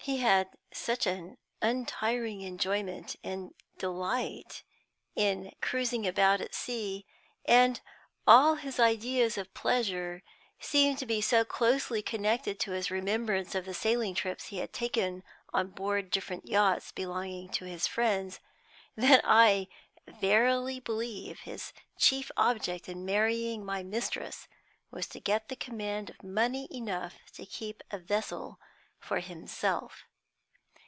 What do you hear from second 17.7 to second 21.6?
friends, that I verily believe